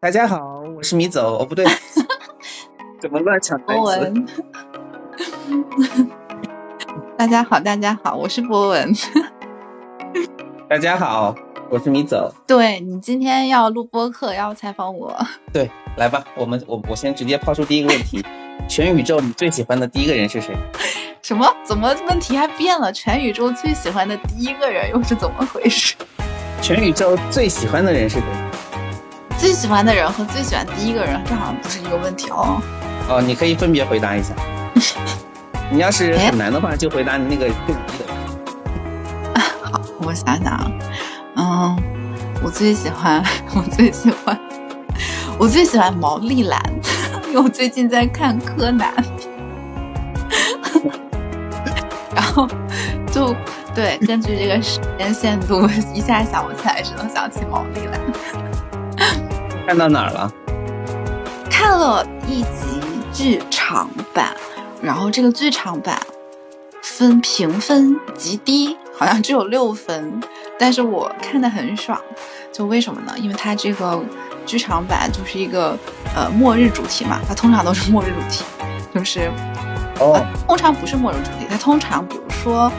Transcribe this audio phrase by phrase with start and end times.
[0.00, 1.38] 大家好，我是米走。
[1.40, 1.66] 哦，不对，
[3.02, 4.26] 怎么乱抢台博文。
[7.18, 8.94] 大家好，大家好，我是博文。
[10.70, 11.34] 大家好，
[11.68, 12.32] 我是米走。
[12.46, 15.12] 对你今天要录播客，要采访我。
[15.52, 18.24] 对，来吧，我们我我先直接抛出第一个问题：
[18.68, 20.56] 全宇宙你最喜欢的第一个人是谁？
[21.22, 21.44] 什么？
[21.64, 22.92] 怎么问题还变了？
[22.92, 25.96] 全宇宙最喜欢的第一个人又是怎么回事？
[26.62, 28.47] 全宇宙最喜欢的人是谁？
[29.38, 32.60] 最喜欢的人和最喜欢第一个人，这好像不是一个问题哦。
[33.08, 34.34] 哦，你可以分别回答一下。
[35.70, 39.40] 你要是很难的话，就回答你那个更低的。
[39.62, 40.72] 好，我想想啊，
[41.36, 41.76] 嗯，
[42.42, 43.22] 我最喜欢，
[43.54, 44.38] 我最喜欢，
[45.38, 46.60] 我最喜欢毛利兰，
[47.28, 48.92] 因为我最近在看柯南，
[52.12, 52.48] 然后
[53.12, 53.32] 就
[53.72, 58.00] 对，根据这个时间限度，一下想不起来，只能想起毛利兰。
[59.68, 60.32] 看到哪儿了？
[61.50, 62.80] 看了一集
[63.12, 64.34] 剧场版，
[64.80, 66.00] 然后这个剧场版
[66.82, 70.22] 分评分极低，好像只有六分，
[70.58, 72.00] 但是我看的很爽。
[72.50, 73.12] 就为什么呢？
[73.18, 74.02] 因为它这个
[74.46, 75.76] 剧场版就是一个
[76.16, 78.44] 呃末日主题嘛，它通常都是末日主题，
[78.94, 79.30] 就是
[80.00, 82.72] 哦，通常不是末日主题，它通常比如说，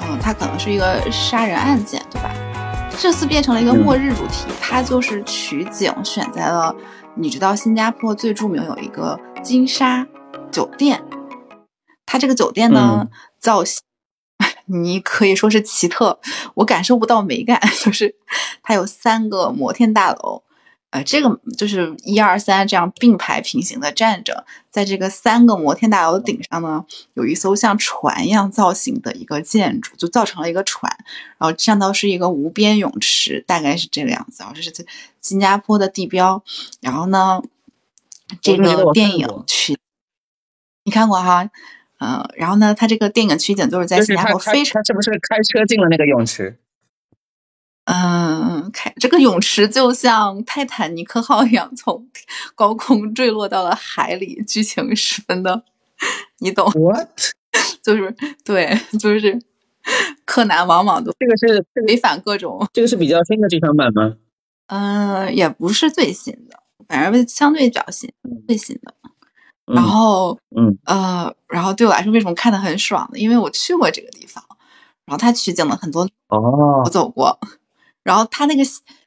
[0.00, 2.32] 嗯，它可能是一个杀人案件，对吧？
[2.98, 6.74] 这次变成了一个末日主题，它就是取景选在了，
[7.16, 10.06] 你知道新加坡最著名有一个金沙
[10.52, 11.02] 酒店，
[12.06, 13.08] 它这个酒店呢
[13.40, 13.80] 造型，
[14.66, 16.20] 你可以说是奇特，
[16.54, 18.14] 我感受不到美感， 就是
[18.62, 20.44] 它有三个摩天大楼。
[20.92, 26.84] 呃，这个就是一二三这样并排平行的站着，在这个三个摩天大楼顶上呢，
[27.14, 30.94] 有一艘像船一样造型的一个建筑，就造成了一个船，
[31.38, 34.52] 然后上头是一个无边泳池，大概是这个样子啊。
[34.54, 34.70] 这是
[35.22, 36.44] 新加坡的地标。
[36.82, 37.42] 然后呢，
[38.42, 39.78] 这个电影取
[40.84, 41.48] 你看过哈，
[42.00, 46.58] 嗯，然后呢，它这个电影取景都是在新加坡，非常是不是开车进了那个泳池？
[47.84, 52.06] 嗯，开这个泳池就像泰坦尼克号一样，从
[52.54, 55.64] 高空坠落到了海里，剧情十分的，
[56.38, 57.08] 你懂？What？
[57.82, 59.38] 就是对，就是
[60.24, 62.66] 柯南往往都这个是违反各种。
[62.72, 64.14] 这个是比较新的剧场版吗？
[64.68, 68.10] 嗯，也不是最新的，反正相对比较新，
[68.46, 68.94] 最新的。
[69.66, 73.18] 然后，嗯呃，然后对我来说，为什么看的很爽呢？
[73.18, 74.42] 因为我去过这个地方，
[75.04, 77.38] 然后它取景了很多哦，我走过。
[78.02, 78.62] 然后他那个，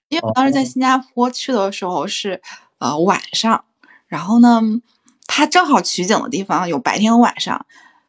[0.09, 2.41] 因为我当时在新加坡去的时候是
[2.79, 3.65] 呃晚上，
[4.07, 4.61] 然后呢，
[5.27, 7.65] 他正好取景的地方有白天和晚上。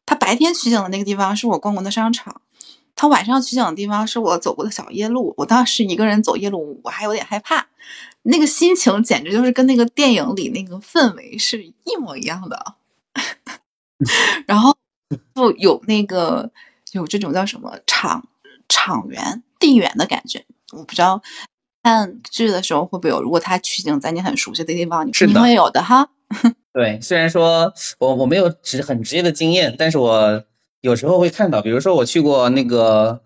[0.08, 2.40] 他白天取景的那个地方是我逛过的商场，
[2.94, 5.34] 他晚上取景的地方是我走过的小夜路。
[5.36, 7.66] 我当时一个人走夜路，我还有点害怕，
[8.22, 12.74] 那个心情简直就是跟那个电影里那个氛围是一模一样的。
[14.46, 14.76] 然后
[15.34, 16.52] 就有那个
[16.92, 18.28] 有这种叫什么场
[18.68, 20.44] 场园地缘的感觉。
[20.72, 21.20] 我不知道
[21.82, 26.08] 看剧的时候会不会有，如果它取景在你很熟悉的地方，你是会有的哈。
[26.74, 30.44] 对，虽然说我我没有直很直接的经验，但是我
[30.80, 33.20] 有时候会看到，比如说我去过那个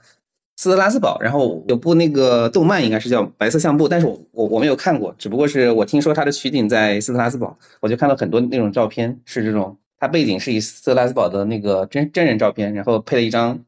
[0.57, 13.59] 斯特拉斯堡，然后有部那个动漫应该是叫《白色相簿》，但是我我我没有看过，只不过是我听说它的取景在斯特拉斯堡，我就看到很多那种照片是这种，它背景是以斯特拉斯堡的那个真真人照片，然后配了一张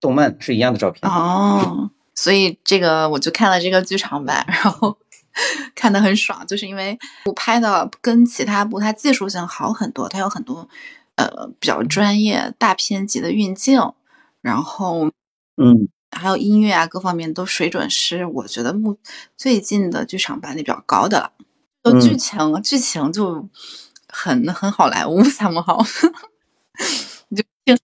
[0.00, 1.90] 动漫是一样的照片哦。
[2.20, 4.98] 所以这个我就看了这个剧场版，然后
[5.76, 10.68] 看的很爽，就是因为我拍的跟其他部它技术性好很多，它有很多
[11.14, 13.80] 呃比较专业大片级的运镜，
[14.40, 15.06] 然后
[15.56, 18.98] 嗯还有音乐啊各方面都水准是我觉得目
[19.36, 21.30] 最近的剧场版里比较高的了。
[21.84, 23.48] 就剧情剧情就
[24.08, 25.78] 很很好莱坞，怎么好？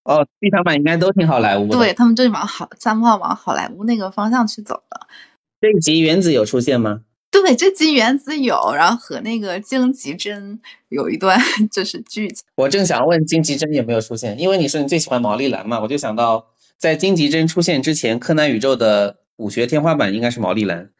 [0.04, 1.76] 哦，剧场版应该都挺好莱坞的。
[1.78, 5.06] 对他们就是往好三号往好莱坞那个方向去走了。
[5.60, 7.00] 这一集原子有出现吗？
[7.30, 11.38] 对，这集原子有，然后和那个荆棘针有一段
[11.70, 12.44] 就是剧情。
[12.54, 16.46] 我正想问荆棘针有没有出现，因为你说你最喜欢毛利兰嘛，我就想到
[16.78, 20.90] 在荆棘针出现之前，柯南宇宙的武学天花板应该是毛利兰。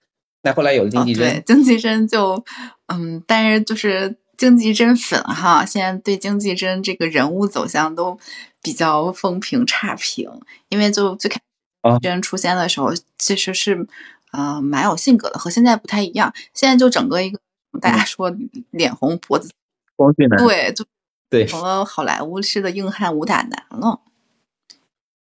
[0.43, 2.44] 那后来有了荆棘针，对，荆棘针就
[2.88, 8.19] 嗯，但是就是荆棘针粉哈，现在对荆棘针这个人物走向都。
[8.64, 10.28] 比较风评差评，
[10.70, 13.87] 因为就最开始真出现的时候，其实是
[14.32, 16.32] 呃蛮有性格的，和现在不太一样。
[16.55, 17.38] 现在就整个一个
[17.78, 18.34] 大家说
[18.70, 19.52] 脸红脖子，
[19.94, 20.87] 光绪男，对，就
[21.28, 24.00] 对成了好莱坞式的硬汉武打男了。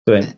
[0.05, 0.37] 对，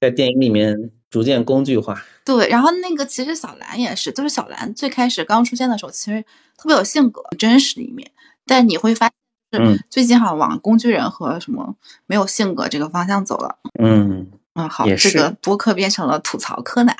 [0.00, 2.02] 在电影里面逐渐工具化。
[2.24, 6.22] 对，然后那个其实小兰也是，就是小兰最开始刚出现的时候，其实
[6.56, 8.10] 特别有性格，真实的一面。
[8.46, 9.14] 但你会发现，
[9.50, 11.74] 嗯，最近好像往工具人和什么
[12.06, 13.58] 没有性格这个方向走了。
[13.80, 16.96] 嗯嗯，好，这个播客变成了吐槽柯南。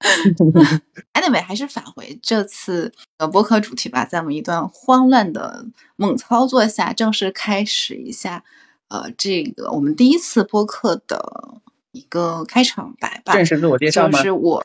[1.14, 5.66] anyway，还是返回这次的播客主题吧，在我们一段慌乱的
[5.96, 8.44] 猛操作下，正式开始一下，
[8.88, 11.60] 呃，这个我们第一次播客的
[11.92, 13.32] 一个开场白吧。
[13.32, 14.24] 正式自我介绍吗就？
[14.24, 14.64] 是我，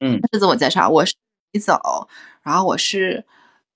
[0.00, 1.14] 嗯，是自我介绍，我是
[1.52, 2.08] 李走，
[2.42, 3.24] 然后我是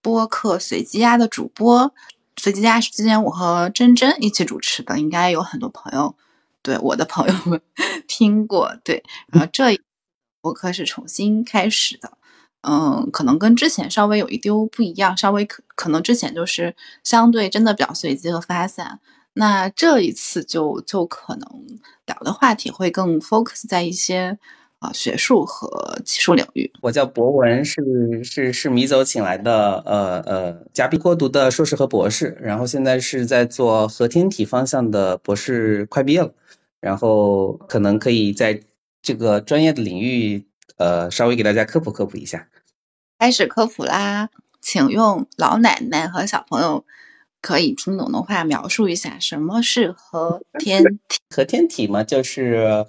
[0.07, 1.93] 播客随机鸭的主播。
[2.37, 6.15] 随机鸭是之前我和珍珍一起主持的，应该有很多朋友，
[6.63, 7.61] 对我的朋友们
[8.07, 8.73] 听过。
[8.85, 9.81] 对，然后这一
[10.41, 12.13] 播客是重新开始的，
[12.61, 19.01] 嗯，可能跟之前稍微有一丢不一样，稍微可可能之前就是相对真的比较随机和发散，
[19.33, 21.49] 那这一次就就可能
[22.07, 24.39] 聊的话题会更 focus 在一些
[24.79, 26.71] 啊、学术和技术领域。
[26.83, 27.83] 我叫博文，是
[28.23, 36.33] 是是米走请来的呃呃嘉宾，郭读的硕士和博士，然后现在是在做核天体方向的博士，快毕业了，
[36.81, 38.61] 然后可能可以在
[39.01, 40.47] 这个专业的领域
[40.77, 42.49] 呃稍微给大家科普科普一下。
[43.19, 44.29] 开始科普啦，
[44.61, 46.85] 请用老奶奶和小朋友
[47.41, 51.19] 可以听懂的话描述一下什么是核天体。
[51.35, 52.85] 核天体嘛，就是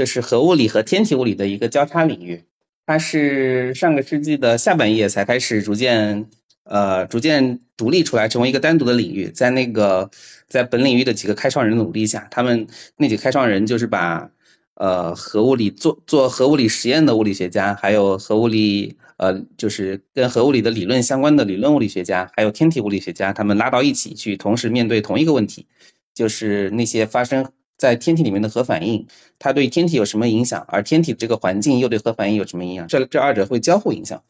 [0.00, 2.42] 就是核物理和天体物理的一个交叉领域，
[2.86, 6.26] 它是上个世纪的下半叶才开始逐渐
[6.64, 9.28] 呃逐渐独立出来，成为一个单独的领域。
[9.28, 10.10] 在那个
[10.48, 12.66] 在本领域的几个开创人努力下，他们
[12.96, 14.30] 那几个开创人就是把
[14.76, 25.66] 呃核物理做做核物理实验的物理学家，还有核物理呃就是跟核物理的理论相关的理论物理学家，还有天体物理学家，他们拉到一起去，同时面对同一个问题。
[26.14, 27.46] 就是那些发生
[27.80, 29.06] 在天体里面的核反应，
[29.38, 32.86] 它对天体有什么影响，而天体这个环境又对核反应有什么影响？
[32.86, 34.22] 这这二者会交互影响。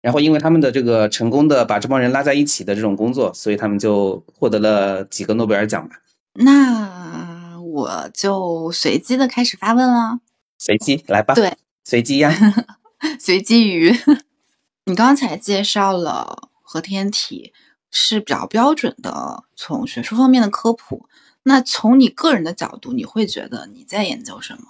[0.00, 5.96] 然后因为他们的这个成功的把这帮人拉在一起的这种工作，所以他们就获得了几个诺贝尔奖吧。
[6.32, 10.20] 那我就随机的开始发问了，
[10.58, 11.54] 随机来吧，对，
[11.84, 12.32] 随机呀。
[13.20, 13.94] 随机于
[14.86, 17.52] 你刚才介绍了核天体
[17.90, 21.06] 是比较标准的从学术方面的科普，
[21.44, 24.60] 那从你个人的角度，你会觉得你在研究什么？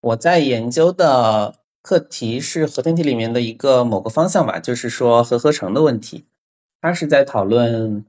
[0.00, 6.24] 我在研究的课题是核天体里面的一个某个方向吧，就是说核合成的问题。
[6.80, 8.04] 它是在讨论，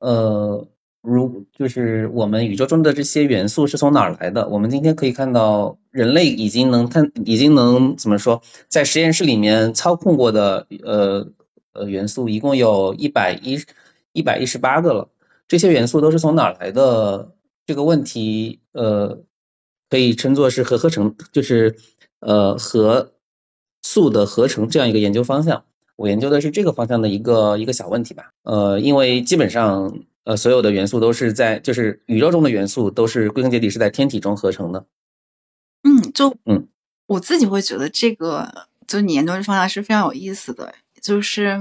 [0.00, 0.66] 呃，
[1.02, 4.48] 如就是我们宇宙中的这些元素是从哪儿来的？
[4.48, 11.26] 我们今天可以看到，人类已经能探，已经能怎么说，在实验室里面操控过的，呃
[11.72, 13.58] 呃元素一共有一百一
[14.12, 15.08] 一百一十八个了。
[15.46, 17.30] 这些元素都是从哪儿来的？
[17.68, 19.22] 这个问题，呃，
[19.90, 21.76] 可以称作是核合成，就是
[22.20, 23.12] 呃核
[23.82, 25.66] 素的合成这样一个研究方向。
[25.96, 28.32] 我研究的是这个方向的一个一个小问题吧。
[28.44, 34.86] 呃，因为基本上呃所有的元素都是在，就是宇宙中的元素都是归根结底是在天体中合成的。
[35.82, 36.68] 嗯，就嗯，
[37.06, 38.50] 我自己会觉得这个，
[38.86, 40.72] 就你研究这方向是非常有意思的，
[41.02, 41.60] 就是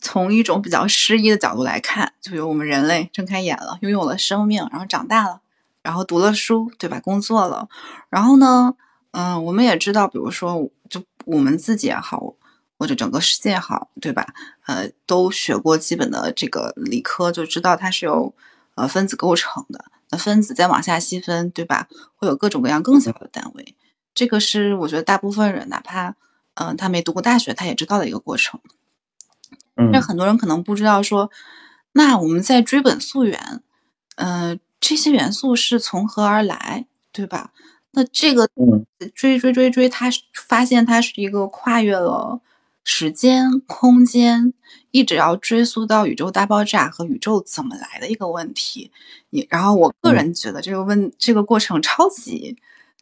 [0.00, 5.40] 从一种比较诗意的角度来看，就比如我们人类睁开眼了，拥有了生命，然后长大了，
[5.82, 7.00] 然后读了书，对吧？
[7.00, 7.68] 工作了，
[8.08, 8.74] 然后呢，
[9.12, 12.34] 嗯，我们也知道，比如说，就我们自己也好，
[12.78, 14.34] 或者整个世界也好，对吧？
[14.66, 18.34] 呃，都学过基本的这个理科，就知道它是由
[18.74, 19.84] 呃分子构成的。
[20.10, 21.88] 那分子再往下细分，对吧？
[22.16, 23.74] 会有各种各样更小的单位。
[24.14, 26.14] 这个是我觉得大部分人，哪怕
[26.54, 28.58] 嗯、他没读过大学，他也知道的一个过程。
[29.78, 31.30] 嗯但很多人可能不知道说，
[31.92, 33.62] 那我们在追本溯源，
[34.16, 37.52] 呃、这些元素是从何而来，对吧？
[37.92, 42.40] 那这个嗯追追追追，它是发现它是一个跨越了
[42.84, 44.52] 时间、空间，
[44.90, 48.90] 一直要追溯到宇宙大爆炸和宇宙怎么来的一个问题。
[49.30, 52.56] 也，然后我个人觉得这个问、这个过程超级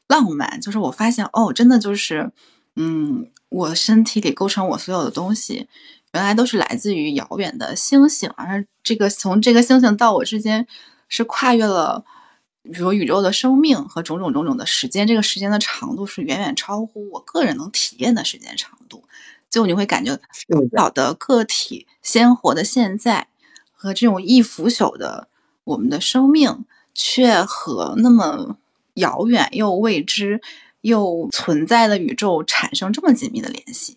[0.08, 2.30] 浪漫，就是我发现哦，真的就是，
[2.76, 5.68] 嗯，我身体里构成我所有的东西，
[6.16, 10.66] 原来都是来自于遥远的星星，而这个从这个星星到我之间
[11.08, 12.04] 是跨越了。
[12.68, 19.04] 比如宇宙的生命和种种种种的时间，这个时间的长度是远远超乎我个人能体验的时间长度。
[19.48, 20.18] 就你会感觉
[20.76, 23.28] 小的个体鲜活的现在
[23.70, 25.28] 和这种易腐朽的
[25.62, 28.56] 我们的生命，却和那么
[28.94, 30.40] 遥远又未知
[30.80, 33.96] 又存在的宇宙产生这么紧密的联系。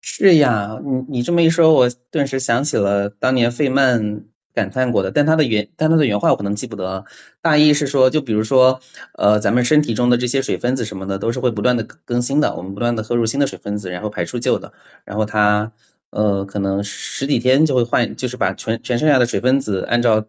[0.00, 7.04] 是呀，你你这么一说，我顿时想起了当年费曼感叹过的，但他的原但他的原话我可能记不得。
[7.42, 8.80] 大意是说，就比如说，
[9.18, 12.56] 呃，咱们身体中的这些水分子什么的，都是会不断的更新的。
[12.56, 14.72] 我们不断的喝入新的水分子，然后排出旧的，
[15.04, 15.70] 然后它
[16.10, 20.24] 呃可能十几天就会换，就是把全全剩下的水分子按照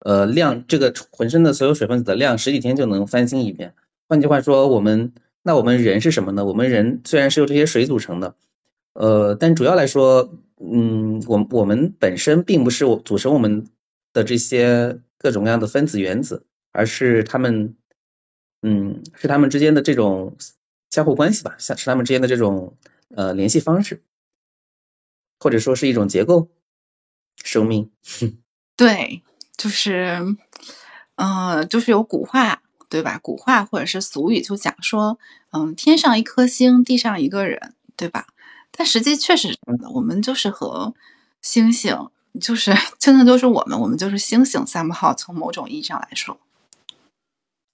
[0.00, 3.74] 呃量这个浑身的所有水分子的量，十几天就能翻新一遍。
[4.08, 6.44] 换句话说，我们那我们人是什么呢？
[6.44, 8.34] 我们人虽然是由这些水组成的，
[8.98, 10.34] 呃，但主要来说。
[10.60, 13.64] 嗯，我我们本身并不是我组成我们
[14.12, 17.76] 的这些各种各样的分子原子，而是它们，
[18.62, 20.36] 嗯，是它们之间的这种
[20.90, 22.76] 相互关系吧，像是它们之间的这种
[23.14, 24.02] 呃联系方式，
[25.38, 26.48] 或者说是一种结构，
[27.44, 27.92] 生命。
[28.76, 29.22] 对，
[29.56, 30.18] 就是，
[31.14, 33.20] 嗯，就是有古话对吧？
[33.22, 35.20] 古话或者是俗语就讲说，
[35.52, 38.26] 嗯，天上一颗星，地上一个人，对吧？
[38.78, 40.94] 但实际确实是的，我们就是和
[41.42, 45.12] 星星，就是 真的都是我们，我们就是星星三号。
[45.12, 46.38] 从某种意义上来说，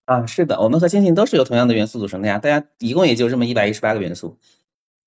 [0.06, 2.38] 啊，是的，我们和星星都是由同样的元素组成的呀。
[2.38, 4.38] 大家一共也就这么一百一十八个元素。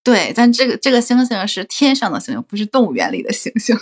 [0.04, 3.75] 对，但这个这个星星是天上的星星，不是动物园里的星星。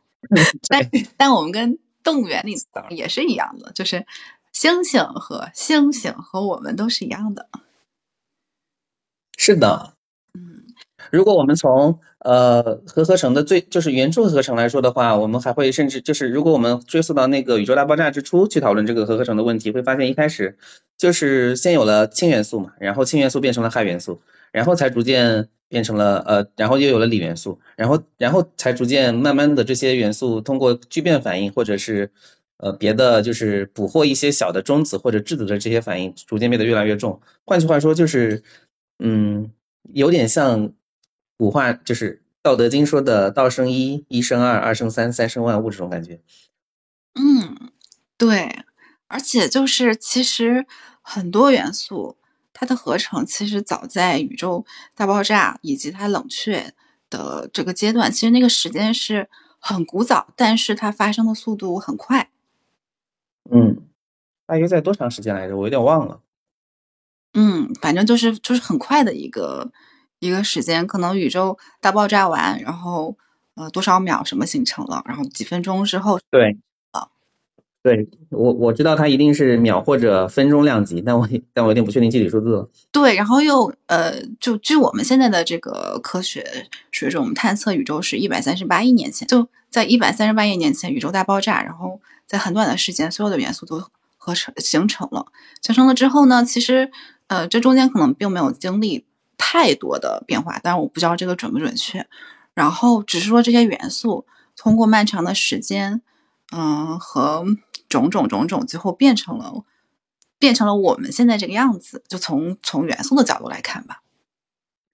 [0.68, 2.54] 但但我们跟动物园里
[2.90, 4.04] 也是一样的，就是
[4.52, 7.48] 星星和星星和我们都是一样的。
[9.38, 9.95] 是的。
[11.10, 20.56] 如果我们从呃核合成的最就是原初合成来说的话，我们还会甚至就是如果我们追溯到那个宇宙大爆炸之初去讨论这个核合成的问题，会发现一开始
[20.98, 24.20] 就是先有了氢元素嘛，然后氢元素变成了氦元素，
[24.52, 32.10] 然后才逐渐变成了呃，然后又有了锂元素，然后然后才逐渐慢慢的这些元素通过聚变反应或者是
[32.58, 37.20] 呃别的就是捕获一些小的中子或者质子的这些反应，逐渐变得越来越重。
[37.44, 38.42] 换句话说就是
[38.98, 39.50] 嗯，
[39.92, 40.72] 有点像。
[41.36, 46.20] 古话就是《道德经》说的“道生一，一生二，二生三，三生万物”这种感觉。
[47.14, 47.70] 嗯，
[48.16, 48.64] 对，
[49.06, 50.66] 而且就是其实
[51.02, 52.16] 很多元素
[52.52, 54.64] 它的合成，其实早在宇宙
[54.94, 56.72] 大爆炸以及它冷却
[57.10, 59.28] 的这个阶段，其实那个时间是
[59.58, 62.30] 很古早，但是它发生的速度很快。
[63.50, 63.82] 嗯，
[64.46, 65.56] 大约在多长时间来着？
[65.56, 66.22] 我有点忘了。
[67.34, 69.70] 嗯，反正就是就是很快的一个。
[70.26, 73.16] 一个时间，可能宇宙大爆炸完，然后
[73.54, 76.58] 呃多少秒什么形成了，然后几分钟之后，对，
[76.90, 77.08] 啊，
[77.82, 82.68] 对我我知道它一定是秒或者分钟量级，但我但我有点不确定具体数字。
[82.90, 93.82] 对，然后又呃，就据我们现在的这个科学水准，我们探测宇宙是一百三十八亿年前，就在一百三十八亿年前宇宙大爆炸，然后在很短的时间，所有的元素都
[94.18, 95.26] 合成形成了，
[95.62, 96.90] 形成了之后呢，其实
[97.28, 99.05] 呃这中间可能并没有经历。
[99.36, 102.06] 太多的变化，但是我不知道这个准不准确。
[102.54, 104.26] 然后只是说这些元素
[104.56, 106.00] 通过漫长的时间，
[106.52, 107.44] 嗯，和
[107.88, 109.64] 种种种种，最后变成了
[110.38, 112.02] 变成了我们现在这个样子。
[112.08, 114.02] 就从从元素的角度来看吧，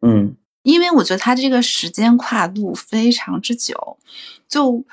[0.00, 3.98] 嗯，因为我觉得它这个时间跨度非常之久，
[4.48, 4.84] 就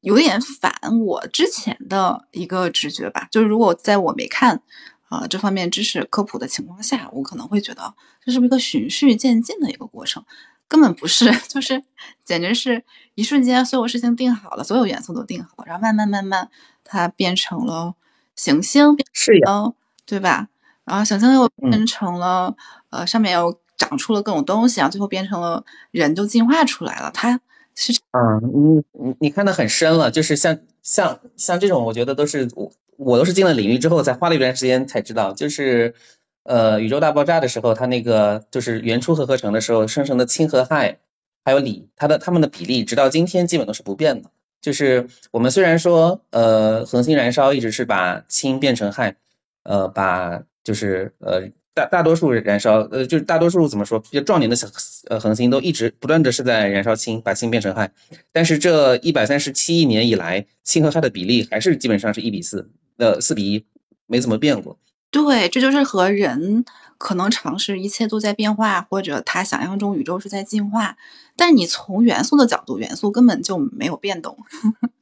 [0.00, 3.26] 有点反我之前的一个直觉吧。
[3.30, 4.62] 就是如果在我没看。
[5.08, 7.94] 啊，这方面知识科普的情况下，我可能会觉得
[8.24, 10.24] 这是不是一个循序渐进的一个过程？
[10.68, 11.82] 根本不是， 就是
[12.24, 12.84] 简直是
[13.14, 16.50] 一瞬间，所有事情定好了，所有元素都定好了，然后慢慢慢慢，
[16.82, 17.94] 它变成了
[18.34, 19.72] 行星，是呀，
[20.04, 20.48] 对吧？
[20.84, 22.56] 然后行星又变成了，
[22.90, 27.10] 呃，上面又长出了各种东西，然后最后变成了人，就进化出来了。
[27.12, 27.40] 它
[27.76, 32.48] 是，嗯，你你你看的很深了，就是像像像这种，我觉得都是
[32.96, 33.18] 我。
[33.18, 35.94] 都是进了领域之后，才花了一段时间才知道，就是，
[36.44, 40.96] 呃，宇宙大爆炸的时候，它那个就是原初核合成的时候生成的氢和氦，
[41.44, 44.30] 还有锂，它的它们的比例，直到今天基本都是不变的。
[44.60, 49.14] 就是我们虽然说，呃，恒星燃烧一直是把氢变成氦，
[49.64, 51.48] 呃，把就是呃。
[51.76, 54.66] 大大多数燃烧，呃，就是大多数怎么说，比较壮年的小
[55.10, 57.86] 呃恒星都一直不断的是在燃烧氢，把氢变成氦。
[58.32, 63.64] 但是这一百三十七亿年以来，氢和氦的比例还是基本上是一比四，呃，四比一，
[64.06, 64.78] 没怎么变过。
[65.10, 66.64] 对，这就是和人
[66.98, 70.96] 可能尝试一切都在变化，或者他想象中宇宙是在进化。
[71.36, 74.36] 但是你从元素的角度，元素根本就没有变动。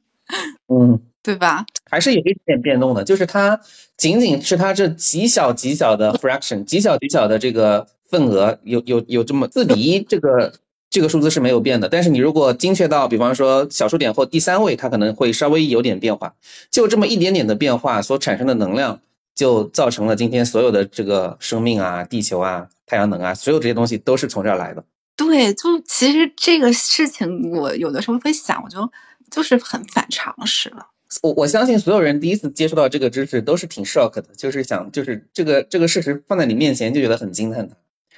[0.67, 1.01] 嗯。
[1.25, 1.65] 对吧？
[1.89, 3.59] 还是有一点点变动的，就是它
[3.97, 10.53] 仅仅是它这极小极小的 fraction，极小极小的这个份额，有有有这么四比一，这个
[10.89, 11.89] 这个数字是没有变的。
[11.89, 16.33] 但是你如果精确到，比方说小数点后第三位，它可能会稍微有点变化。
[16.69, 18.99] 就这么一点点的变化所产生的能量，
[19.33, 24.83] 就造成了今天所有的这个生命啊、地球啊、太阳能啊，所有这些东西都是从这儿来的。
[25.15, 28.89] 对，就其实这个事情，我有的时候会想，我就。
[29.31, 30.85] 就是很反常识了。
[31.23, 37.75] 我我相信所有人第一次接触到这个知识都是挺 shock 的，就是想就是这个这个事实放在你面前就觉得很惊叹的。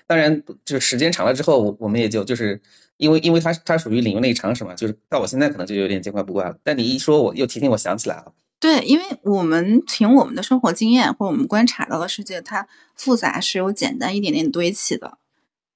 [0.08, 2.62] 当然，就时间长了之后，我我们也就就是
[2.96, 6.58] 因为因为它它属于领域内常识嘛，就是到我现在可能就有点见怪不怪了。
[6.64, 8.34] 但你一说，我又提醒我想起来了。
[8.60, 15.18] 对，因为我们凭我们的生活经验或者我们观察到的世界，它复杂是由简单一点点堆砌的。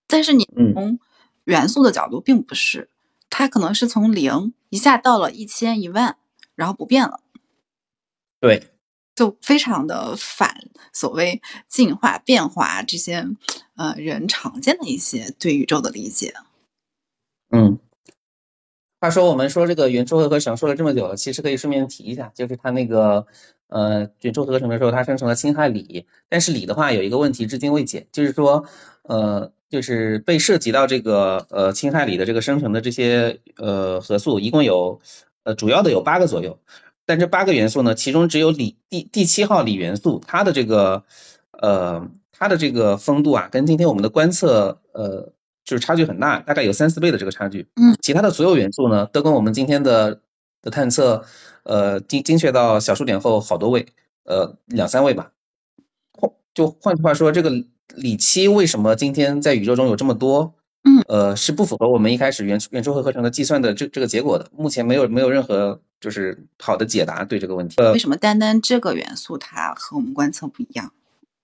[0.08, 0.98] 但是你从
[1.44, 2.90] 元素的角度，并不是，
[3.30, 6.16] 它可能是从零一下到了一千一万，
[6.56, 7.20] 然后不变了。
[8.40, 8.71] 对，
[9.16, 13.28] 就非常的反所谓进化变化这些
[13.76, 16.34] 呃人常见的一些对宇宙的理解。
[17.50, 17.80] 嗯。
[19.04, 23.26] 话说，我们说这个元素核合成说了这么久了，其实可以顺便提一下，就是它那个
[23.68, 28.64] 呃元素合成的时候，它生成了氢氦锂，但是锂的话有一个问题至今未解，就是说
[29.02, 35.02] 呃就是被涉及到这个呃氢氦锂的这个生成的这些呃核素，一共有
[35.46, 36.60] 呃主要的有八个左右，
[37.06, 41.04] 但这八个元素呢，其中只有锂第第七号锂元素，它的这个
[41.62, 45.32] 呃它的这个风度啊，跟今天我们的观测呃。
[45.64, 47.68] 就是差距很大，大概有三四倍的这个差距。
[47.76, 50.20] 嗯，其他的所有元素呢，都跟我们今天的
[50.60, 51.24] 的探测，
[51.64, 53.86] 呃，精精确到小数点后好多位，
[54.26, 55.32] 呃，两三位吧。
[56.14, 57.52] 换就换句话说，这个
[57.96, 60.56] 锂七为什么今天在宇宙中有这么多？
[60.84, 64.48] 嗯，呃，是不符合我们一开始元元素核合成的计算的这这个结果的。
[64.56, 67.76] 目前没有没有任何就是好的解答对这个问题。
[67.82, 70.92] 呃为什么单单这个元素它和我们观测不一样？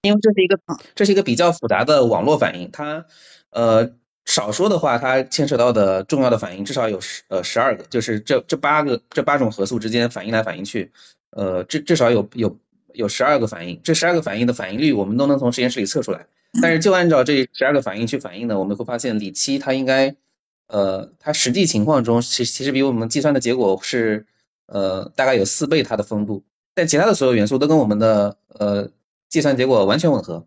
[0.02, 0.60] 因为这是一个
[0.96, 3.06] 这是一个比较复杂的网络反应，它
[3.52, 3.92] 呃。
[4.30, 10.92] 少说的话，它牵扯到的重要的反应至少有十呃十二个，就是这这八个这八种核素之间反应来反应去，
[11.30, 12.60] 呃至至少有有
[12.94, 16.28] 有十二个反应，这十二个反应的反应率我们都能从实验室里测出来。
[16.62, 20.16] 但是就按照这十二个反应去反应呢，我们会发现锂七它应该，
[20.68, 24.26] 呃它实际情况中其其实比我们计算的结果是
[24.66, 28.90] 呃大概有四倍它的丰度，但其他的所有元素都跟我们的呃
[29.30, 30.46] 计算结果完全吻合，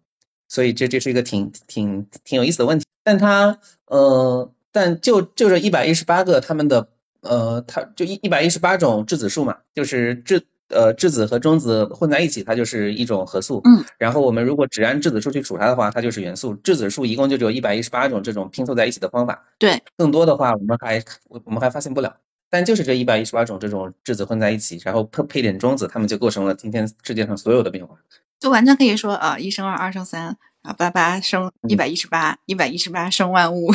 [0.49, 2.85] 所以这这是一个挺挺挺有意思的问题。
[3.03, 6.89] 但它呃，但就就这一百一十八个，它们的
[7.23, 13.61] 呃，它就一一百一十八种质子数嘛，就是质呃质子和中子混在一起，它就是一种核素。
[13.65, 16.55] 嗯，然后我们如果只按质子数去数它的话，它就是元素。
[16.55, 19.45] 质子数一共就只有一百一十八种这种拼凑在一起的方法。
[19.59, 22.17] 对，更多的话我们还我们还发现不了。
[22.49, 27.97] 但就是这一百一十八种这种质子混在一起，然后配配点中子，它们就构成了今天世界上所有的变化。
[28.39, 30.37] 就完全可以说啊，一生二，二生三。
[30.63, 33.73] 啊，八八生一百一十八，一百一十八生万物。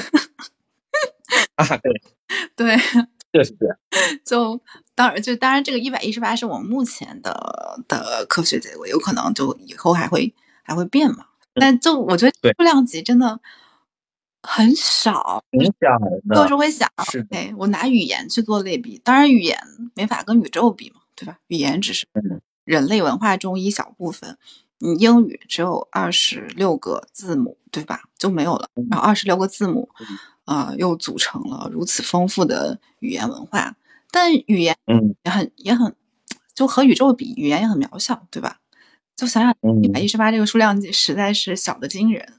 [1.58, 1.92] 啊，对，
[2.56, 2.78] 对，
[3.38, 3.78] 就是这样。
[4.24, 4.62] 就
[4.96, 11.26] 当然，就当然，这个一百一十八是我们目前的的科学结果，有可能就以后还会还会变嘛。
[11.54, 13.40] 但就我觉得数量级真的
[14.42, 16.36] 很少，很小的。
[16.36, 16.90] 有时候会想，
[17.32, 19.58] 哎，我拿语言去做类比，当然语言
[19.94, 21.38] 没法跟宇宙比嘛，对吧？
[21.48, 22.08] 语言只是
[22.64, 24.38] 人类文化中一小部分。
[24.80, 28.04] 你英语只有二十六个字母，对吧？
[28.18, 28.70] 就没有了。
[28.90, 29.90] 然后二十六个字母，
[30.44, 33.76] 啊，又组成了如此丰富的语言文化。
[34.12, 35.96] 但语言，嗯，也很也很，
[36.54, 38.60] 就和宇宙比，语言也很渺小，对吧？
[39.16, 42.34] 就想想一百一十八这个数量级，实在是小的惊人。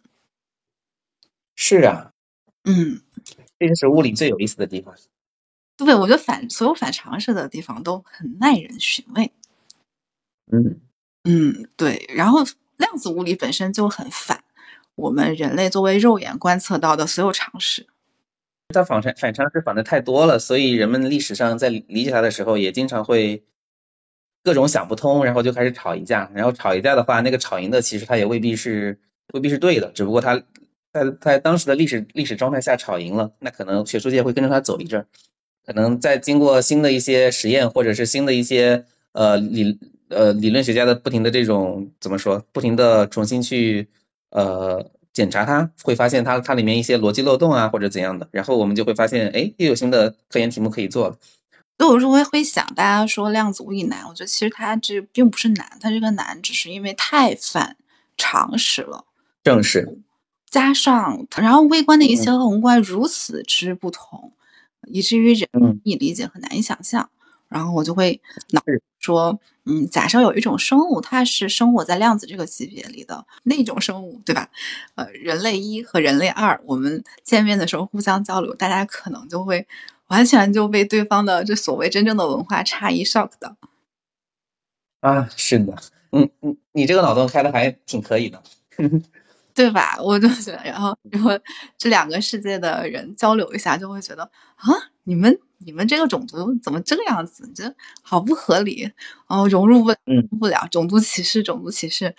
[1.54, 2.12] 是啊，
[2.64, 3.00] 嗯，
[3.58, 4.94] 这个是物理最有意思的地方。
[5.76, 9.32] 对，我觉得反所有反常识的地方都很耐人寻味。
[10.52, 10.80] 嗯。
[11.26, 12.08] 嗯，对。
[12.14, 12.40] 然后
[12.76, 14.44] 量子物理本身就很反
[14.94, 17.86] 我们人类作为肉眼观测到的所有常识。
[18.74, 23.44] 它反常反常识反的太多了，所以人们历史上在理解它的时候，也经常会
[24.42, 26.30] 各种想不通，然后就开始吵一架。
[26.34, 28.98] 然后吵一架的话，那个吵赢的其实他也未必是
[29.34, 30.42] 未必是对的，只不过他
[30.92, 35.06] 在在当时的历史历史状态下吵赢了，那可能学术界会跟着他走一阵儿。
[35.64, 39.78] 可能在经过新的一些实验，或者是新的一些呃理。
[40.08, 42.44] 呃，理论学家的不停的这种怎么说？
[42.52, 43.88] 不停的重新去
[44.30, 51.16] 呃检查它，会发现它它里面一些逻辑漏洞啊，或者怎样的，然后我们就会发现，哎，又有新的科研题目可以做了。
[51.78, 57.76] 所以我说会会想，大家说量子物理难，我觉得其实它这并不是难，它这个难只是因为太反
[58.16, 59.04] 常识了。
[59.42, 59.98] 正是，
[60.48, 64.32] 加上然后微观的一些和宏观如此之不同，
[64.86, 67.10] 以至于人难以理解和难以想象。
[67.48, 68.62] 然后我就会脑
[68.98, 74.48] 说，嗯，假设有一种生物，它是生活在量子这个级别里的那种生物，对吧？
[74.94, 79.66] 呃，人类一和人类二，我们见面的时候互相交流，大家可能就会
[80.06, 83.56] 完全就被对方的这所谓真正的文化差异 shock 的。
[85.00, 85.74] 啊，是的，
[86.12, 88.42] 嗯嗯，你这个脑洞开的还挺可以的。
[89.56, 89.96] 对吧？
[89.98, 91.40] 我就觉得，然后如果
[91.78, 94.22] 这两个世界的人交流一下，就会觉得
[94.56, 94.68] 啊，
[95.04, 97.50] 你们你们这个种族怎么这个样子？
[97.54, 98.92] 这好不合理，
[99.28, 102.14] 哦，融入不嗯不了，种族歧视，种族歧视。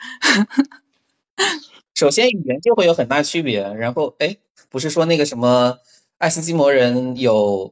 [1.93, 4.35] 首先语言就会有很大区别，然后哎，
[4.69, 5.77] 不是说那个什么
[6.17, 7.71] 爱斯基摩人有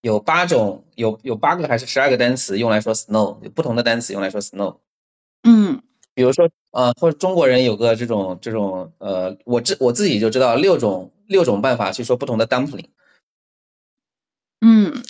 [0.00, 4.78] 有八种有有八个还是十二个单词用来说 snow，有不同的单词用来说 snow。
[5.44, 5.82] 嗯
[6.14, 12.86] 比如说呃，或者中国人有个这种这种呃，我自我自己就知道六种六种办法去说不同的 dumpling。
[14.60, 15.02] 嗯，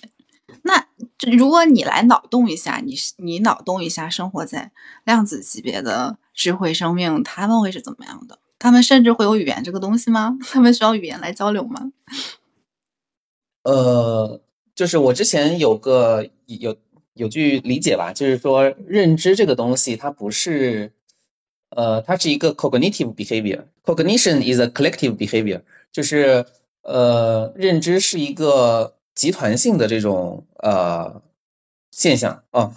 [0.63, 4.73] 那就如果你来脑洞一下，你你脑洞一下，生活在
[5.05, 8.39] 量子级别的智慧生命，他们会是怎么样的？
[8.59, 10.39] 他们甚至会有语言这个东西吗？
[10.51, 11.93] 他们需要语言来交流吗？
[13.63, 14.41] 呃，
[14.75, 16.77] 就是我之前有个有
[17.15, 20.93] 有句理解吧，就是说认知这个东西它不是，
[21.71, 23.65] 呃，它是一个 cognitive behavior。
[23.85, 26.45] Cognition is a collective behavior，就是
[26.83, 31.23] 呃，认知是一个集团性的这种呃
[31.91, 32.75] 现象啊，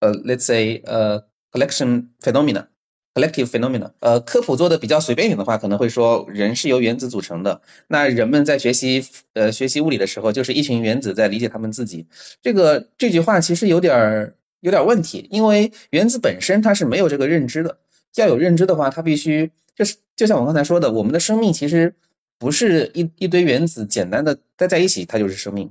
[0.00, 2.66] 呃，let's say 呃 collection phenomena。
[3.14, 7.60] Collective phenomena，呃，科普做的比较随便一点的话，可能会说人是由原子组成的。
[7.88, 12.06] 那人们在学习呃学习物理的时候，就是一群原子在理解他们自己。
[12.40, 17.78] 这个这句话其实有点儿有点问题，因为原子本身它是没有这个认知的。
[18.16, 21.94] 要有认知的话，它必须就是就像我刚才说的，我们的生命其实
[22.38, 25.70] 不是一一堆原子简单的待在一起，它就是生命。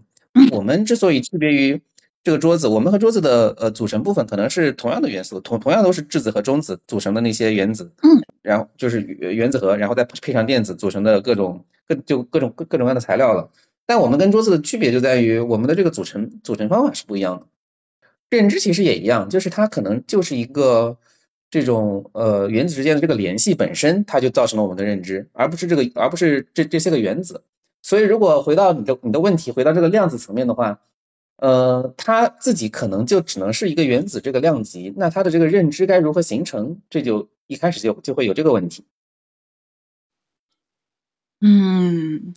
[0.52, 1.82] 我们之所以区别于
[2.22, 8.10] 这个桌子，我们和桌子的呃组成部分可能是同样的元素，同同样都是质子和中子组成的那些原子，嗯，
[8.42, 13.50] 然后就是原子核，然后再配上电子组成的各种各就各种各各种各样的材料了。
[13.86, 17.46] 但我们跟桌子的区别就在于我们的这个组成组成方法是不一样的。
[18.30, 20.98] 认知其实也一样，就是它可能就是一个
[21.50, 27.42] 这种呃原子之间的这个联系本身，它就造成了我们的认知，而不是这个而不是这这些个原子。
[27.82, 30.78] 所以如果回到你的你的问题，回到这个量子层面的话。
[31.42, 36.80] 呃，他自己可能就只能是一个原子这个量级，那他的这个认知该如何形成？
[36.90, 38.84] 这就一开始就就会有这个问题。
[41.42, 42.34] 嗯，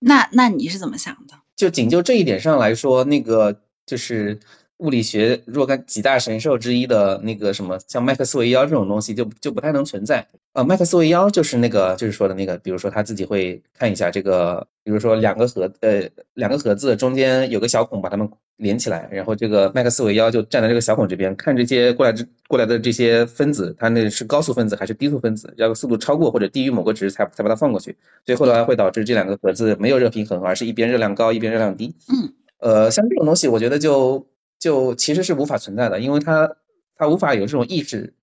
[0.00, 1.34] 那那你是怎么想的？
[1.54, 4.38] 就仅就这一点上来说，那个就是
[4.78, 10.26] 物理学若干几大神兽之一的那个什么，像麦克斯韦妖这种东西就就不太能存在。
[10.52, 16.02] 呃，麦克斯韦妖就是那个就是说的那个，比如说他自己会看一下这个，比如说两个盒呃
[16.34, 31.94] 两个盒子中间有个小孔，把它们连起来，然后这个麦克斯韦妖就站在这个小孔这边，看这些过来这过来的这些分子，它那是高速分子还是低速分子，要速度超过或者低于某个值才才把它放过去，最后呢会导致这两个盒子没有热平衡，而是一边热量高，一边热量低。
[32.08, 34.26] 嗯，呃，像这种东西，我觉得就
[34.58, 36.56] 就其实是无法存在的，因为它
[36.96, 38.14] 它无法有这种意识。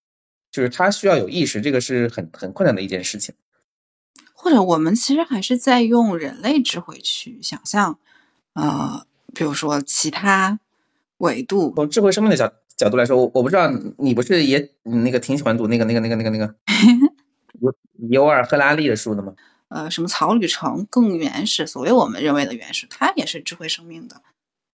[0.52, 3.34] 就是他需要有意识，这个是很很困难的一件事情。
[4.36, 7.98] 或者我们其实还是在用人类智慧去想象，
[8.54, 10.60] 呃，比如说其他
[11.17, 11.74] 维度。
[11.76, 13.67] 从智慧生命的角角度来说，我我不知道
[13.98, 16.56] 你不是也那个挺喜欢读那个那个那个那个那个
[17.60, 17.74] 尤
[18.12, 19.34] 尤尔赫拉利的书的吗？
[19.69, 24.22] 呃，什么草履虫更原始，所谓我们认为的原始，它也是智慧生命的。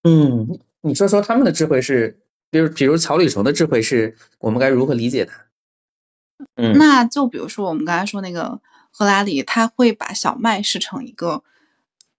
[0.04, 5.46] 嗯，你说说他们的智慧是，比如比如草履虫的智慧是我们该如何理解它？
[6.56, 8.62] 嗯，那就比如说我们刚才说那个
[8.92, 11.44] 赫拉里，他会把小麦视成一个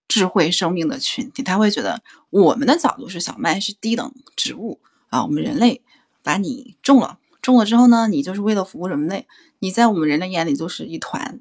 [0.07, 5.83] 智慧生命的群体，他会觉得我们的角度是小麦是低等植物啊，我们人类
[6.23, 9.27] 把你种了，种了之后呢，你就是为了服务人类，
[9.61, 11.40] 你在我们人类眼里就是一团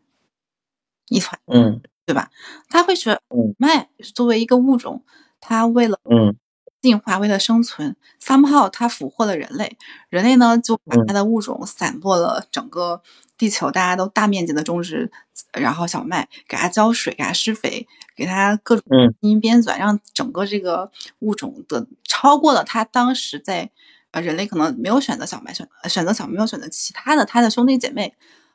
[1.10, 2.32] 一团，嗯，对吧？
[2.70, 5.04] 他会觉得嗯，麦作为一个物种，
[5.42, 6.38] 它为了嗯
[6.82, 9.78] 进化为了生存，somehow 它俘获了人类，
[10.10, 11.06] 人类呢就把嗯。
[11.08, 13.02] 它的物种散播了整个
[13.38, 15.12] 地球，大家都大面积的种植，
[15.54, 19.13] 然后小麦给它浇水，给它施肥，给它各种嗯。
[19.22, 23.70] 基因编纂，让整个这个物种的超过了它当时在
[24.12, 28.13] 呃人类可能没有选择小麦，选选择小麦没有选择其他的它的兄弟姐妹，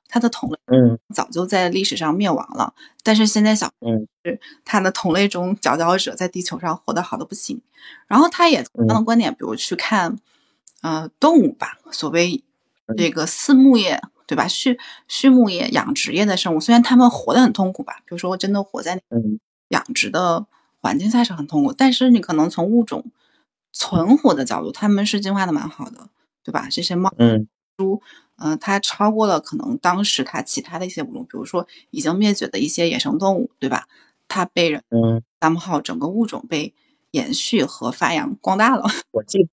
[0.09, 7.61] 它的同类嗯早就在历史上灭亡了，但是现在小嗯是它的同类中佼佼者，在地球上活得好的不行。
[8.07, 10.17] 然后他也同样的观点，比如去看，
[10.83, 12.43] 呃，动物吧，所谓
[12.97, 14.49] 这个饲牧业，对吧？
[14.49, 19.39] 畜畜牧业、养殖业的生物，虽然他们活得很痛苦吧，比如说真的活在嗯
[19.69, 20.47] 养殖的
[20.81, 23.05] 环境下是很痛苦，但是你可能从物种
[23.73, 26.09] 存活的角度，他们是进化的蛮好的，
[26.43, 26.69] 对吧？
[26.71, 27.13] 这些猫。
[28.37, 33.87] 嗯嗯，它超过了可能当时它其他的一些物种，比如说已经灭绝的一些野生动物，对吧？
[34.27, 36.75] 它被人嗯，咱们好整个物种被
[37.13, 38.85] 延续和发扬光大了。
[39.13, 39.49] 我记得，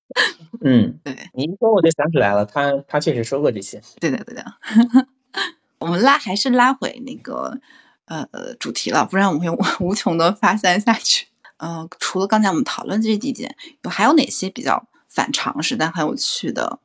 [0.64, 3.80] 嗯，对你一说我就想起来了，他他确实说过这些。
[4.00, 4.44] 对的，对的。
[5.78, 7.60] 我们拉还是拉回那个
[8.06, 8.26] 呃
[8.58, 11.26] 主题了，不然我们会无穷的发散下去。
[11.58, 16.80] 呃，除了刚才我们讨论这几点，有还有哪些比较反常识但很有趣的，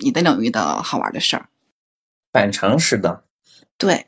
[0.00, 1.46] 你的领域的好玩的事儿？
[2.32, 3.22] 反常识的，
[3.78, 4.06] 对，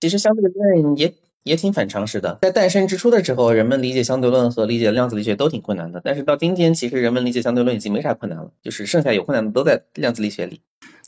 [0.00, 1.14] 其实相对论也
[1.44, 2.38] 也挺反常识的。
[2.42, 10.60] 在诞生之初的时候，人们理解相对论和理解量子力学都挺困难的，但是到今天，其实人们理解相对论已经没啥困难了，就是剩下有困难的都在量子力学里。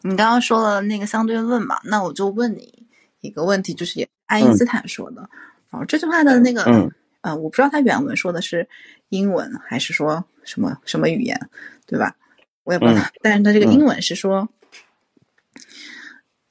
[0.03, 2.87] 你刚刚说了那个相对论嘛，那我就问你
[3.21, 5.29] 一个问题，就是也爱因斯坦说的，
[5.71, 6.91] 然后这句话的那个，嗯，
[7.23, 8.69] 呃，我不知道他原文说的是
[9.09, 11.51] 英文还是说什么什么语言，
[11.85, 12.15] 对吧？
[12.65, 14.49] 我也不知道，但是他这个英文是说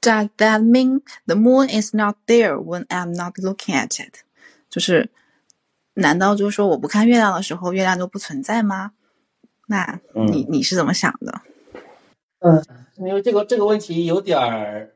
[0.00, 4.24] ，Does that mean the moon is not there when I'm not looking at it？
[4.68, 5.10] 就是
[5.94, 8.92] 难道就是说我不看月亮的时候，月亮就不存在吗？
[9.66, 11.42] 那你你是怎么想的？
[12.40, 12.64] 嗯，
[12.96, 14.90] 因为这个这个问题有点儿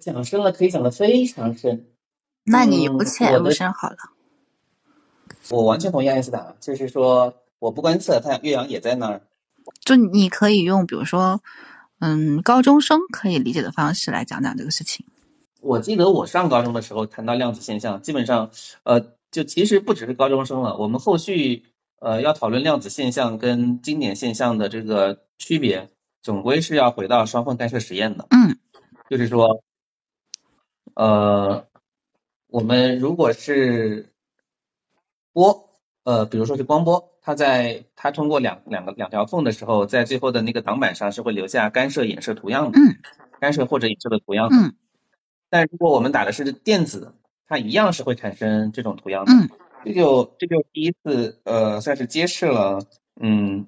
[0.00, 1.86] 讲深了，可以讲的非常深。
[2.44, 3.96] 那你由浅入深好了。
[5.50, 9.20] 我完全同意爱因斯坦，就是说我不观测，太阳、月亮也在那儿。
[9.80, 11.40] 就你可以用，比如说，
[12.00, 15.06] 嗯，高中生可以理解的方式来讲讲这个事情。
[15.60, 18.50] 我记得我上高中的时候谈到量子现象，基本上，
[18.82, 19.00] 呃，
[19.30, 21.64] 就其实不只是高中生了，我们后续
[22.00, 25.90] 呃要讨论量子现象跟经典现象的这个区别。
[26.22, 28.56] 总归是要回到双缝干涉实验的，嗯，
[29.10, 29.62] 就是说，
[30.94, 31.66] 呃，
[32.46, 34.10] 我们如果是
[35.34, 35.68] 波，
[36.04, 42.94] 呃，比如说是光波，它在它通过两两个两条缝的时候，在最后的那个挡板上是会留下干涉衍射图样的，嗯，
[43.40, 44.74] 干涉或者衍射的图样，嗯，
[45.48, 47.14] 但如果我们打的是电子，
[47.48, 49.48] 它一样是会产生这种图样的，嗯，
[49.84, 52.78] 这就这就第一次，呃，算是揭示了，
[53.18, 53.66] 嗯。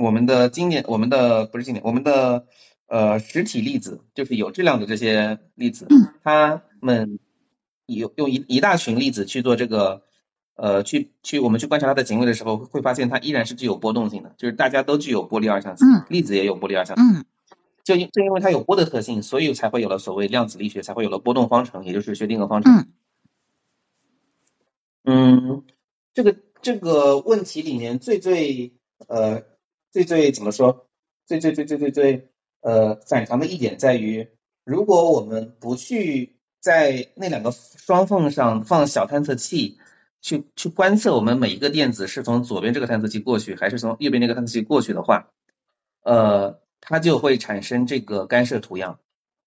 [0.00, 2.46] 我们的经典，我们的不是经典，我们的
[2.86, 5.88] 呃实体粒子，就是有质量的这些粒子，
[6.22, 7.18] 它们
[7.86, 10.00] 有用一一大群粒子去做这个，
[10.58, 17.24] 呃，去去我们去观察它的行为的时候，会发现它依然是具有波动性的，就是大家都具有波粒二象性，粒子也有波粒二象性，
[17.84, 22.86] 就因正因为它有波的特性，所以才会有了所谓量子力学，才会有了波动方程，也就是薛定谔方程。
[25.04, 25.64] 嗯，
[26.12, 28.72] 这个这个问题里面最最
[29.06, 29.42] 呃。
[29.90, 30.86] 最最怎么说？
[31.24, 32.28] 最最最最最最
[32.60, 34.28] 呃反常的一点在于，
[34.64, 39.78] 如果我们不去在那两个双缝上放小探测器，
[40.20, 45.28] 去去观测我们每一个电子是从左边这个探测器过去，还是从右边那个探测器过去的话，
[46.04, 48.98] 呃，它就会产生这个干涉图样。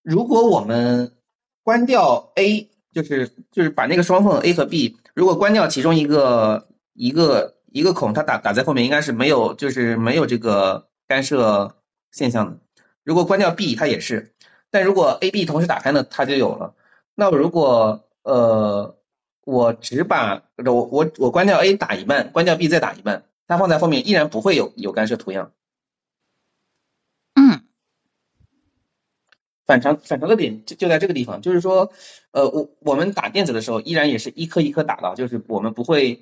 [0.03, 1.11] 如果我们
[1.63, 7.55] 关掉 A，就是就是把那个双缝 A 和 B，如果关掉其中一个一个。
[7.73, 11.73] 一个孔，它打打在后面应该是没有，就是没有这个干涉
[12.11, 12.59] 现象的。
[13.05, 14.33] 如果关掉 B，它也是。
[14.69, 16.75] 但如果 A、B 同时打开呢，它就有了。
[17.15, 18.93] 那如果呃，
[19.45, 25.51] 我只把我我我关掉 A 打一半，关掉 B 再打一半，它放在后面依然不会有有干涉图样。
[27.35, 27.61] 嗯，
[29.65, 31.91] 反常反常的点就就在这个地方，就是说，
[32.31, 36.19] 呃，我我们打电子的时候，依然也是一颗一颗打的，就是我们不会。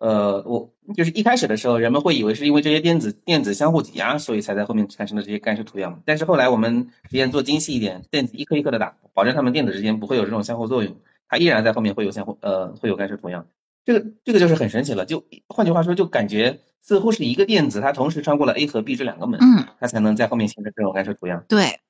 [0.00, 6.00] 呃，我就是一开始的时候，人们会以为是因为这些电子电子相互挤压，所以才在后面产生的这些干涉图样。
[6.06, 10.96] 但是后来我们实验做精细一点，电子一颗一颗的打，保证它们电子之间不会有这种相互作用，
[11.30, 13.46] 它依然在后面会有相互呃会有干涉图样。
[13.84, 15.06] 这个这个就是很神奇了。
[15.06, 21.42] 就换句话说，就感觉似乎是一个电子，它同时穿过了 A 和 B 这两个门，嗯，它才能在后面形成这种干涉图样。
[21.48, 21.80] 对，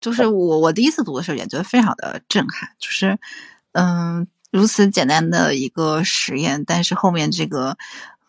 [0.00, 3.18] 就是我我第一次读的时候也觉得非常的震撼，就是
[3.72, 4.28] 嗯。
[4.52, 7.76] 如此简单的一个实验，但是后面这个，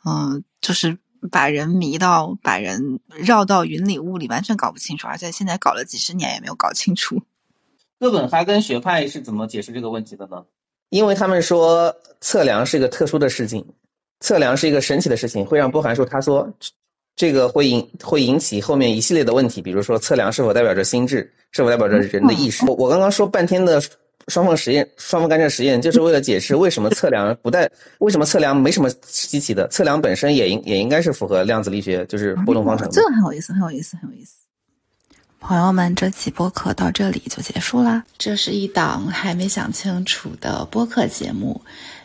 [0.03, 0.97] 嗯，就是
[1.31, 7.21] 把人迷到，把人绕到云里雾里，完全搞不清楚，而且现在搞了几十年也没有搞清楚。
[7.99, 10.43] 哥本哈根学派是怎么解释这个问题的呢？
[10.89, 13.65] 因为他们说测量是一个特殊的事情，
[14.19, 16.47] 测量是一个神奇的事情，会让波函数他说
[17.15, 22.65] 这个会引会引起后面一系列的问题，比如说测量是否代表着心智，是否代表着人的意识。
[22.65, 23.81] 我我刚刚说半天的。
[24.29, 32.89] 双缝实验，双缝干涉实验，就是为了解释为什么测量不带，为什么测量没什么稀奇的，测量本身也应也应该是符合量子力学，就是波动方程。
[32.91, 34.35] 这个很有意思，很有意思，很有意思。
[35.47, 38.03] 朋友们，这期播客到这里就结束啦。
[38.17, 41.61] 这是一档还没想清楚的播客节目，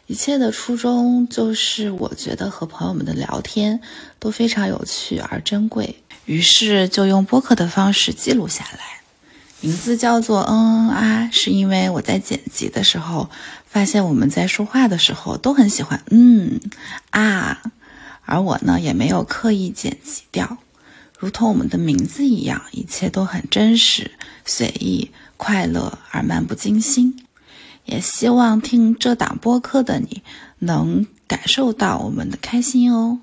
[0.07, 3.81] 一切的初衷就是我觉得和朋友们的聊天
[4.21, 9.01] 都非常有趣而珍贵，于是就用播客的方式记录下来。
[9.61, 13.29] 名字叫做嗯嗯啊，是因为我在剪辑的时候
[13.67, 16.61] 发现我们在说话的时候都很喜欢嗯
[17.11, 17.61] 啊，
[18.25, 20.59] 而我呢也没有刻意剪辑掉。
[21.23, 24.11] 如同我们的名字一样，一切都很真实、
[24.45, 27.17] 随意、快乐而漫不经心。
[27.85, 30.25] 也希望听这档播客的你
[30.59, 33.21] 能感受到我们的开心哦。